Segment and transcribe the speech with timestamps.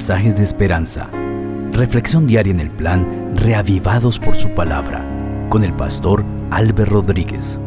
[0.00, 1.10] mensajes de esperanza.
[1.72, 5.04] Reflexión diaria en el plan Reavivados por su palabra
[5.50, 7.60] con el pastor Álvaro Rodríguez.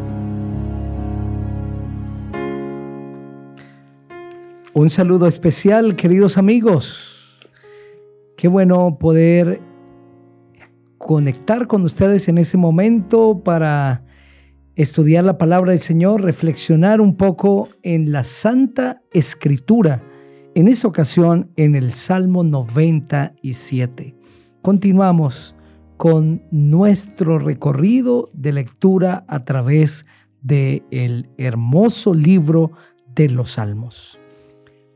[4.72, 7.38] Un saludo especial, queridos amigos.
[8.36, 9.60] Qué bueno poder
[10.98, 14.02] conectar con ustedes en ese momento para
[14.74, 20.02] estudiar la palabra del Señor, reflexionar un poco en la Santa Escritura
[20.54, 24.14] en esa ocasión en el Salmo 97.
[24.62, 25.56] Continuamos
[25.96, 30.06] con nuestro recorrido de lectura a través
[30.42, 32.70] del el hermoso libro
[33.14, 34.20] de los Salmos.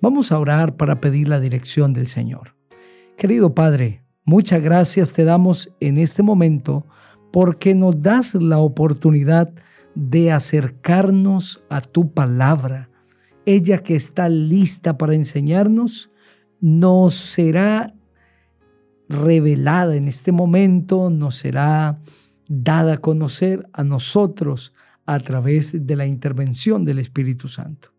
[0.00, 2.54] Vamos a orar para pedir la dirección del Señor.
[3.16, 6.86] Querido Padre, muchas gracias te damos en este momento
[7.32, 9.52] porque nos das la oportunidad
[9.96, 12.90] de acercarnos a tu palabra
[13.48, 16.10] ella que está lista para enseñarnos,
[16.60, 17.94] nos será
[19.08, 21.98] revelada en este momento, nos será
[22.46, 24.74] dada a conocer a nosotros
[25.06, 27.94] a través de la intervención del Espíritu Santo.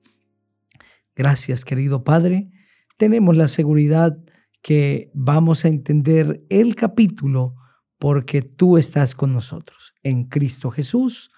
[1.15, 2.51] Gracias, querido Padre.
[2.97, 4.19] Tenemos la seguridad
[4.61, 7.55] que vamos a entender el capítulo
[7.97, 9.95] porque tú estás con nosotros.
[10.03, 11.31] En Cristo Jesús.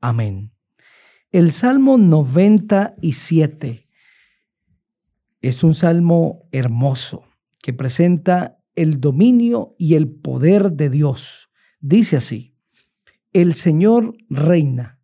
[0.00, 0.57] Amén.
[1.30, 3.86] El Salmo 97
[5.42, 7.26] es un salmo hermoso
[7.60, 11.50] que presenta el dominio y el poder de Dios.
[11.80, 12.56] Dice así,
[13.34, 15.02] el Señor reina,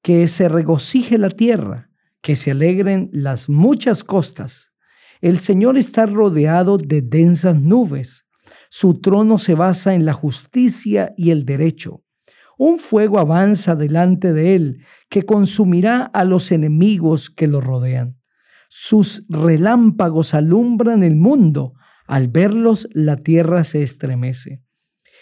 [0.00, 1.90] que se regocije la tierra,
[2.22, 4.72] que se alegren las muchas costas.
[5.20, 8.24] El Señor está rodeado de densas nubes.
[8.70, 12.05] Su trono se basa en la justicia y el derecho.
[12.56, 18.18] Un fuego avanza delante de él que consumirá a los enemigos que lo rodean.
[18.68, 21.74] Sus relámpagos alumbran el mundo.
[22.06, 24.62] Al verlos la tierra se estremece.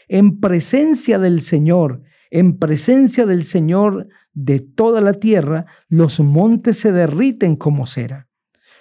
[0.08, 6.92] En presencia del Señor, en presencia del Señor de toda la tierra, los montes se
[6.92, 8.28] derriten como cera.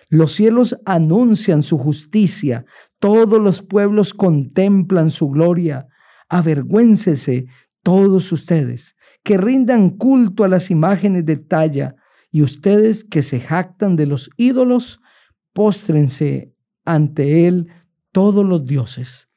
[0.09, 2.66] Los cielos anuncian su justicia,
[3.00, 5.88] todos los pueblos contemplan su gloria.
[6.30, 7.46] Avergüéncese
[7.84, 11.96] todos ustedes que rindan culto a las imágenes de talla
[12.32, 15.00] y ustedes que se jactan de los ídolos,
[15.54, 17.68] póstrense ante él
[18.12, 19.30] todos los dioses.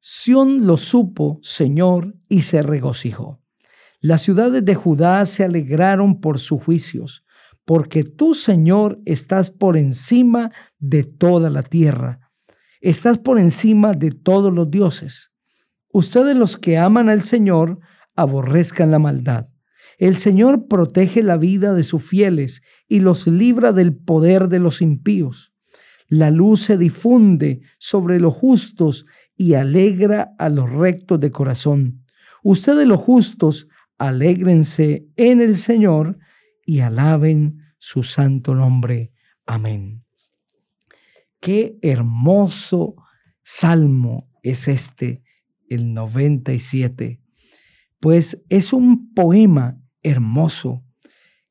[0.00, 3.40] Sión lo supo, Señor, y se regocijó.
[4.00, 7.24] Las ciudades de Judá se alegraron por sus juicios,
[7.64, 12.20] porque tú, Señor, estás por encima de toda la tierra.
[12.80, 15.32] Estás por encima de todos los dioses.
[15.90, 17.80] Ustedes los que aman al Señor,
[18.14, 19.48] aborrezcan la maldad.
[19.98, 24.82] El Señor protege la vida de sus fieles y los libra del poder de los
[24.82, 25.52] impíos.
[26.08, 32.04] La luz se difunde sobre los justos y alegra a los rectos de corazón.
[32.42, 36.18] Ustedes los justos, alégrense en el Señor
[36.66, 39.12] y alaben su santo nombre.
[39.46, 40.04] Amén.
[41.40, 42.96] Qué hermoso
[43.42, 45.22] salmo es este,
[45.68, 47.23] el 97
[48.04, 50.84] pues es un poema hermoso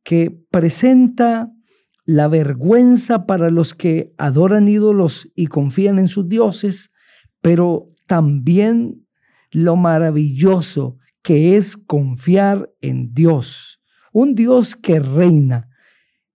[0.03, 1.52] que presenta
[2.06, 6.92] la vergüenza para los que adoran ídolos y confían en sus dioses,
[7.42, 9.08] pero también
[9.50, 13.81] lo maravilloso que es confiar en Dios,
[14.12, 15.69] un Dios que reina,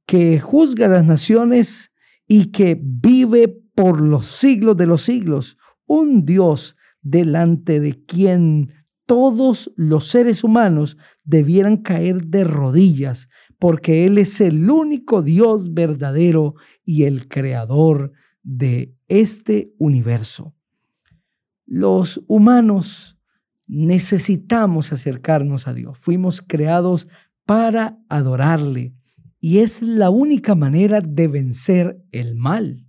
[0.04, 1.92] que juzga las naciones
[2.26, 8.72] y que vive por los siglos de los siglos, un Dios delante de quien
[9.08, 16.56] todos los seres humanos debieran caer de rodillas, porque Él es el único Dios verdadero
[16.84, 20.54] y el creador de este universo.
[21.64, 23.18] Los humanos
[23.66, 25.96] necesitamos acercarnos a Dios.
[25.98, 27.08] Fuimos creados
[27.46, 28.94] para adorarle
[29.40, 32.87] y es la única manera de vencer el mal.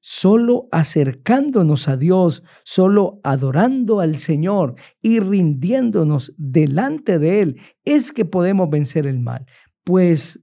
[0.00, 8.24] Solo acercándonos a Dios, solo adorando al Señor y rindiéndonos delante de Él, es que
[8.24, 9.46] podemos vencer el mal.
[9.84, 10.40] Pues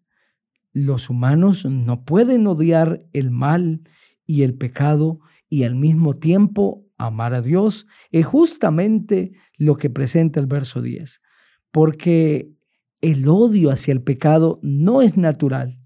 [0.74, 3.82] los humanos no pueden odiar el mal
[4.26, 5.20] y el pecado
[5.50, 7.88] y al mismo tiempo amar a Dios.
[8.12, 11.22] Es justamente lo que presenta el verso 10.
[11.72, 12.52] Porque
[13.02, 15.80] el odio hacia el pecado no es natural,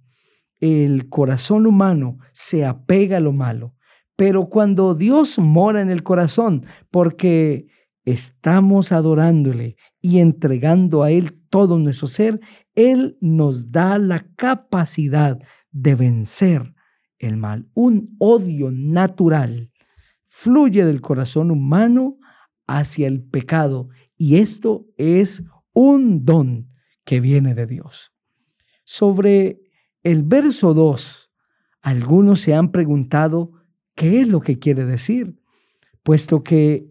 [0.59, 3.75] el corazón humano se apega a lo malo,
[4.15, 7.67] pero cuando Dios mora en el corazón, porque
[8.03, 12.39] estamos adorándole y entregando a Él todo nuestro ser,
[12.75, 15.39] Él nos da la capacidad
[15.71, 16.73] de vencer
[17.17, 19.71] el mal, un odio natural.
[20.25, 22.17] fluye del corazón humano
[22.65, 26.69] hacia el pecado y esto es un don
[27.03, 28.13] que viene de Dios.
[28.85, 29.59] Sobre
[30.03, 31.31] el verso 2,
[31.81, 33.51] algunos se han preguntado
[33.95, 35.39] qué es lo que quiere decir,
[36.03, 36.89] puesto que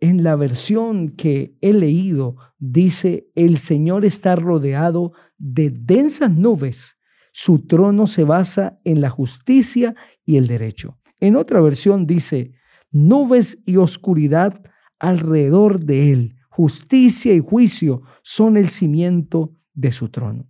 [0.00, 6.98] en la versión que he leído dice, el Señor está rodeado de densas nubes,
[7.32, 9.94] su trono se basa en la justicia
[10.24, 10.98] y el derecho.
[11.20, 12.52] En otra versión dice,
[12.90, 14.62] nubes y oscuridad
[14.98, 20.46] alrededor de él, justicia y juicio son el cimiento de su trono.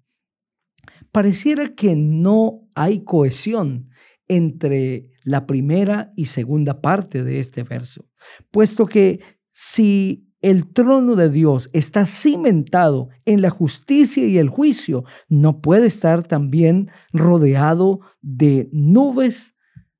[1.14, 3.88] Pareciera que no hay cohesión
[4.26, 8.10] entre la primera y segunda parte de este verso,
[8.50, 9.20] puesto que
[9.52, 15.86] si el trono de Dios está cimentado en la justicia y el juicio, no puede
[15.86, 19.54] estar también rodeado de nubes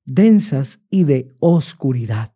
[0.04, 2.33] densas y de oscuridad.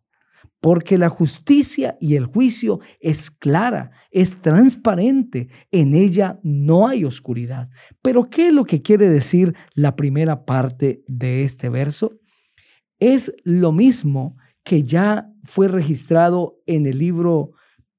[0.61, 7.69] Porque la justicia y el juicio es clara, es transparente, en ella no hay oscuridad.
[8.01, 12.19] Pero ¿qué es lo que quiere decir la primera parte de este verso?
[12.99, 17.53] Es lo mismo que ya fue registrado en el libro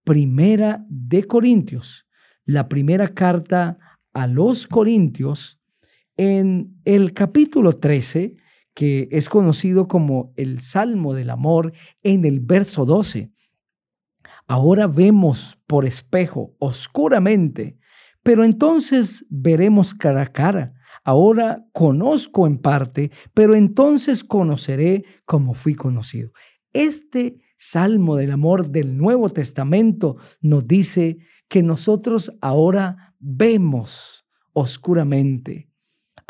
[0.04, 2.06] Primera de Corintios,
[2.44, 3.78] la primera carta
[4.12, 5.58] a los Corintios,
[6.16, 8.36] en el capítulo 13,
[8.74, 11.72] que es conocido como el Salmo del Amor,
[12.02, 13.32] en el verso 12.
[14.46, 17.78] Ahora vemos por espejo, oscuramente,
[18.22, 20.74] pero entonces veremos cara a cara.
[21.04, 26.32] Ahora conozco en parte, pero entonces conoceré como fui conocido.
[26.72, 31.18] Este Salmo del Amor del Nuevo Testamento nos dice
[31.48, 35.69] que nosotros ahora vemos oscuramente.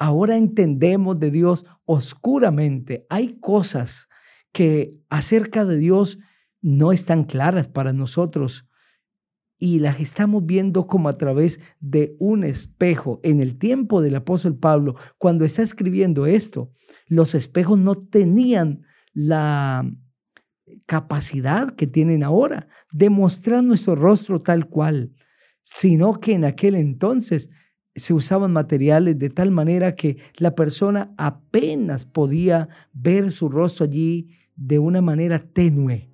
[0.00, 3.06] Ahora entendemos de Dios oscuramente.
[3.10, 4.08] Hay cosas
[4.50, 6.18] que acerca de Dios
[6.62, 8.66] no están claras para nosotros
[9.58, 13.20] y las estamos viendo como a través de un espejo.
[13.22, 16.72] En el tiempo del apóstol Pablo, cuando está escribiendo esto,
[17.06, 19.84] los espejos no tenían la
[20.86, 25.12] capacidad que tienen ahora de mostrar nuestro rostro tal cual,
[25.62, 27.50] sino que en aquel entonces
[27.94, 34.28] se usaban materiales de tal manera que la persona apenas podía ver su rostro allí
[34.56, 36.08] de una manera tenue.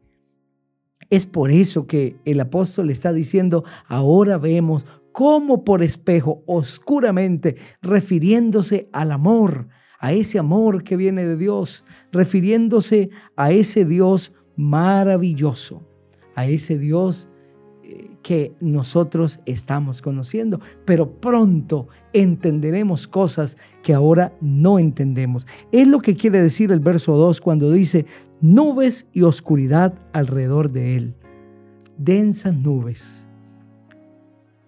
[1.10, 8.88] Es por eso que el apóstol está diciendo, ahora vemos como por espejo, oscuramente, refiriéndose
[8.92, 9.68] al amor,
[9.98, 15.88] a ese amor que viene de Dios, refiriéndose a ese Dios maravilloso,
[16.34, 17.30] a ese Dios
[18.26, 25.46] que nosotros estamos conociendo, pero pronto entenderemos cosas que ahora no entendemos.
[25.70, 28.04] Es lo que quiere decir el verso 2 cuando dice,
[28.40, 31.14] nubes y oscuridad alrededor de él,
[31.98, 33.28] densas nubes.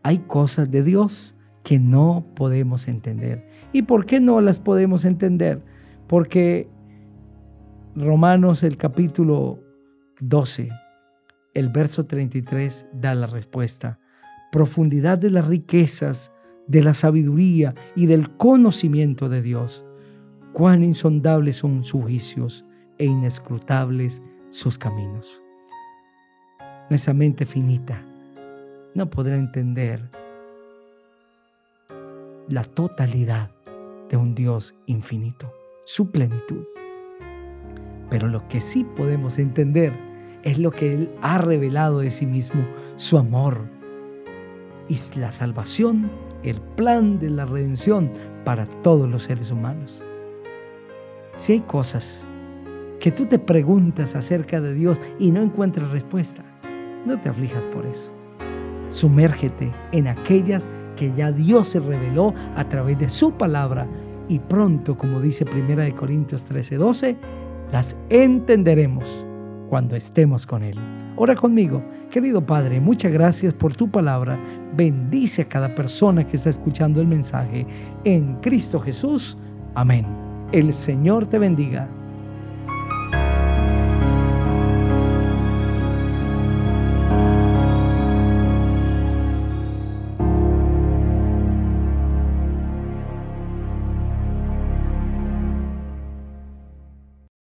[0.05, 1.35] Hay cosas de Dios
[1.65, 3.45] que no podemos entender.
[3.73, 5.65] ¿Y por qué no las podemos entender?
[6.07, 6.69] Porque
[7.97, 9.59] Romanos el capítulo
[10.21, 10.69] 12.
[11.59, 13.99] El verso 33 da la respuesta.
[14.53, 16.31] Profundidad de las riquezas,
[16.69, 19.85] de la sabiduría y del conocimiento de Dios.
[20.53, 22.65] Cuán insondables son sus juicios
[22.97, 25.43] e inescrutables sus caminos.
[26.91, 28.05] Nuestra mente finita
[28.95, 30.09] no podrá entender
[32.49, 33.51] la totalidad
[34.09, 35.53] de un Dios infinito,
[35.85, 36.65] su plenitud.
[38.11, 40.08] Pero lo que sí podemos entender
[40.43, 42.65] es lo que Él ha revelado de sí mismo,
[42.97, 43.69] su amor
[44.89, 46.11] y la salvación,
[46.43, 48.11] el plan de la redención
[48.45, 50.05] para todos los seres humanos.
[51.37, 52.27] Si hay cosas
[53.01, 56.43] que tú te preguntas acerca de Dios y no encuentras respuesta,
[57.07, 58.13] no te aflijas por eso.
[58.89, 60.67] Sumérgete en aquellas
[60.97, 63.87] que ya Dios se reveló a través de su palabra
[64.29, 67.17] y pronto, como dice 1 Corintios 13, 12,
[67.71, 69.25] las entenderemos
[69.69, 70.77] cuando estemos con Él.
[71.17, 74.39] Ora conmigo, querido Padre, muchas gracias por tu palabra.
[74.75, 77.67] Bendice a cada persona que está escuchando el mensaje.
[78.05, 79.37] En Cristo Jesús.
[79.75, 80.07] Amén.
[80.53, 81.89] El Señor te bendiga.